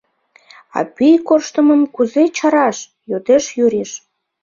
[0.77, 2.77] —А пӱй корштымым кузе чараш?—
[3.09, 3.91] йодеш Юриш.